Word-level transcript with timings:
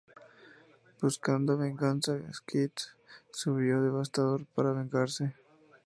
Buscando 0.99 1.59
venganza, 1.59 2.17
Skids 2.33 2.97
subió 3.31 3.77
a 3.77 3.81
Devastator 3.81 4.47
para 4.55 4.71
vengarse. 4.73 5.35